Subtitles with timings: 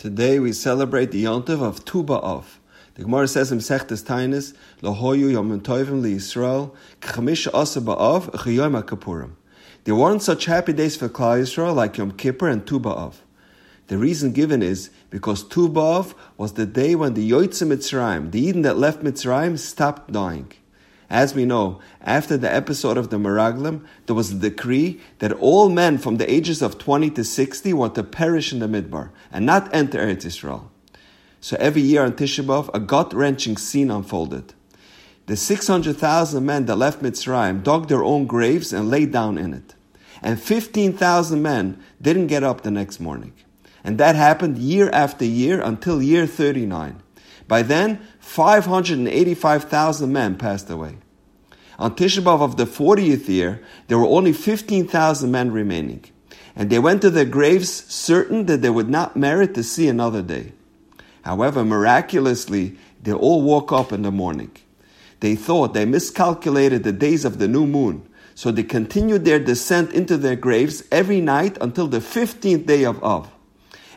[0.00, 2.44] Today we celebrate the Yontiv of Tu B'Av.
[2.94, 9.32] The Gemara says in Sechtes Tainis, Lahoyu Yom Tovim Yisrael, K'chamish Asa B'Av, Chiyom HaKapurim.
[9.84, 13.16] There weren't such happy days for Klal Yisrael like Yom Kippur and Tu B'Av.
[13.88, 18.50] The reason given is because Tu B'Av was the day when the Yoitze Mitzrayim, the
[18.50, 20.50] Yidden that left Mitzrayim, stopped dying.
[21.10, 25.68] As we know, after the episode of the Meraglim, there was a decree that all
[25.68, 29.44] men from the ages of 20 to 60 were to perish in the Midbar and
[29.44, 30.70] not enter Eretz Israel.
[31.40, 34.54] So every year on Tisha B'Av, a gut-wrenching scene unfolded.
[35.26, 39.74] The 600,000 men that left Mitzrayim dug their own graves and lay down in it.
[40.22, 43.32] And 15,000 men didn't get up the next morning.
[43.82, 47.02] And that happened year after year until year 39.
[47.50, 50.98] By then, 585,000 men passed away.
[51.80, 56.04] On Tisha of the 40th year, there were only 15,000 men remaining.
[56.54, 60.22] And they went to their graves certain that they would not merit to see another
[60.22, 60.52] day.
[61.22, 64.52] However, miraculously, they all woke up in the morning.
[65.18, 69.92] They thought they miscalculated the days of the new moon, so they continued their descent
[69.92, 73.28] into their graves every night until the 15th day of Av.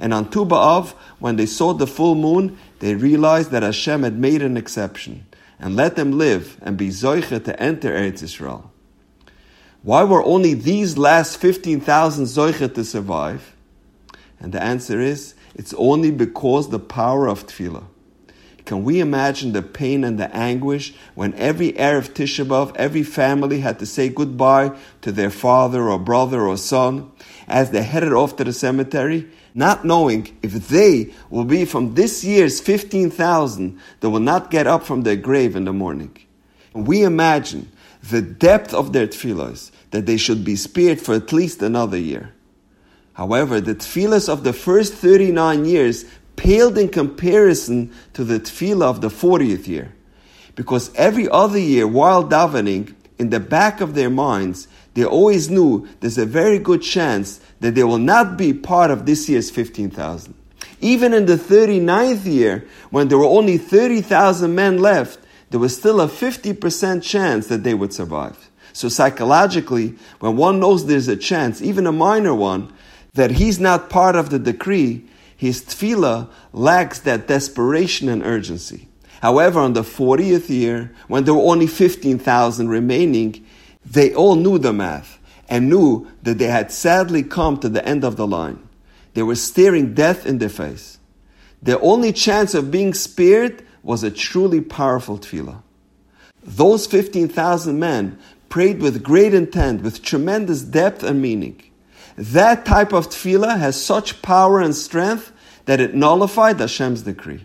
[0.00, 4.18] And on Tu B'Av, when they saw the full moon, they realized that Hashem had
[4.18, 5.26] made an exception
[5.60, 8.72] and let them live and be zoiche to enter Eretz Israel.
[9.82, 13.54] Why were only these last 15,000 zoiche to survive?
[14.40, 17.84] And the answer is, it's only because the power of tefillah.
[18.70, 23.80] Can we imagine the pain and the anguish when every Erev Tisha every family had
[23.80, 27.10] to say goodbye to their father or brother or son
[27.48, 32.22] as they headed off to the cemetery not knowing if they will be from this
[32.22, 36.16] year's 15,000 that will not get up from their grave in the morning.
[36.72, 37.72] We imagine
[38.08, 42.34] the depth of their tefillahs, that they should be spared for at least another year.
[43.14, 46.04] However, the tefillahs of the first 39 years
[46.40, 49.92] paled in comparison to the tefillah of the 40th year.
[50.54, 55.86] Because every other year, while davening, in the back of their minds, they always knew
[56.00, 60.32] there's a very good chance that they will not be part of this year's 15,000.
[60.80, 65.18] Even in the 39th year, when there were only 30,000 men left,
[65.50, 68.50] there was still a 50% chance that they would survive.
[68.72, 72.72] So psychologically, when one knows there's a chance, even a minor one,
[73.12, 75.04] that he's not part of the decree,
[75.40, 78.88] his tefillah lacks that desperation and urgency.
[79.22, 83.46] However, on the 40th year, when there were only 15,000 remaining,
[83.82, 85.18] they all knew the math
[85.48, 88.68] and knew that they had sadly come to the end of the line.
[89.14, 90.98] They were staring death in the face.
[91.62, 95.62] Their only chance of being spared was a truly powerful tefillah.
[96.42, 98.18] Those 15,000 men
[98.50, 101.62] prayed with great intent, with tremendous depth and meaning.
[102.16, 105.32] That type of tefillah has such power and strength
[105.66, 107.44] that it nullified Hashem's decree.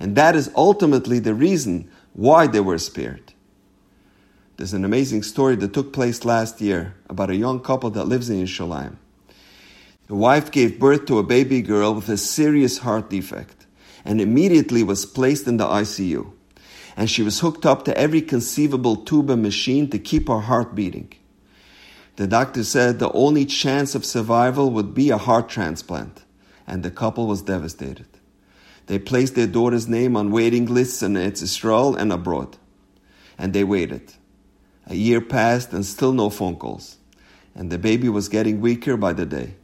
[0.00, 3.32] And that is ultimately the reason why they were spared.
[4.56, 8.28] There's an amazing story that took place last year about a young couple that lives
[8.28, 8.96] in Yerushalayim.
[10.08, 13.66] The wife gave birth to a baby girl with a serious heart defect
[14.04, 16.32] and immediately was placed in the ICU.
[16.96, 20.74] And she was hooked up to every conceivable tube and machine to keep her heart
[20.74, 21.12] beating.
[22.18, 26.24] The doctor said the only chance of survival would be a heart transplant,
[26.66, 28.08] and the couple was devastated.
[28.86, 32.56] They placed their daughter's name on waiting lists in its Israel and abroad,
[33.38, 34.14] and they waited.
[34.88, 36.96] A year passed and still no phone calls.
[37.54, 39.54] And the baby was getting weaker by the day.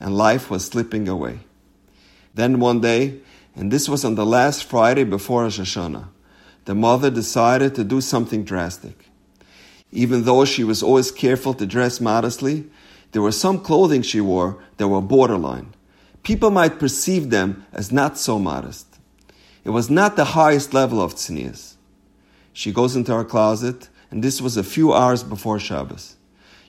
[0.00, 1.40] And life was slipping away.
[2.32, 3.20] Then one day,
[3.54, 6.08] and this was on the last Friday before Rosh Hashanah,
[6.64, 9.11] the mother decided to do something drastic.
[9.92, 12.64] Even though she was always careful to dress modestly,
[13.12, 15.74] there were some clothing she wore that were borderline.
[16.22, 18.86] People might perceive them as not so modest.
[19.64, 21.74] It was not the highest level of tznius.
[22.52, 26.16] She goes into her closet and this was a few hours before Shabbos.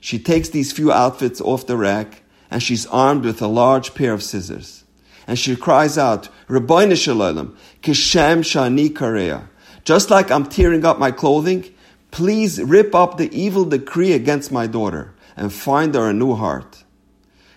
[0.00, 4.14] She takes these few outfits off the rack, and she's armed with a large pair
[4.14, 4.84] of scissors.
[5.26, 9.48] And she cries out, Ribono Shel Olam, Kishem Shani Kareya.
[9.84, 11.70] Just like I'm tearing up my clothing,
[12.14, 16.84] please rip up the evil decree against my daughter and find her a new heart.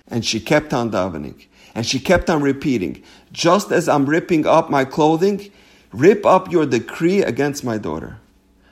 [0.07, 1.45] And she kept on davening.
[1.75, 5.51] And she kept on repeating, just as I'm ripping up my clothing,
[5.93, 8.17] rip up your decree against my daughter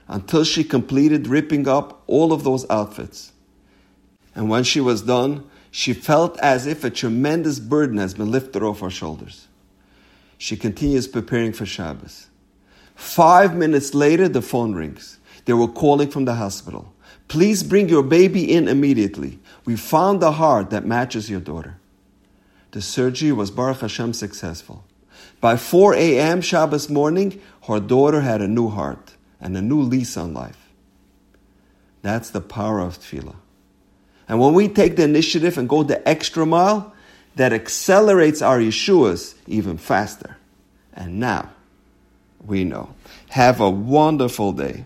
[0.07, 3.31] until she completed ripping up all of those outfits.
[4.33, 8.63] And when she was done, she felt as if a tremendous burden has been lifted
[8.63, 9.47] off her shoulders.
[10.39, 12.25] She continues preparing for Shabbos.
[12.95, 15.19] Five minutes later, the phone rings.
[15.45, 16.94] They were calling from the hospital.
[17.27, 19.39] Please bring your baby in immediately.
[19.65, 21.77] We found the heart that matches your daughter.
[22.71, 24.83] The surgery was Baruch Hashem successful.
[25.42, 26.42] By 4 a.m.
[26.42, 30.69] Shabbos morning, her daughter had a new heart and a new lease on life.
[32.01, 33.36] That's the power of tefillah.
[34.27, 36.94] And when we take the initiative and go the extra mile,
[37.36, 40.38] that accelerates our Yeshuos even faster.
[40.94, 41.51] And now
[42.45, 42.94] we know.
[43.30, 44.86] Have a wonderful day.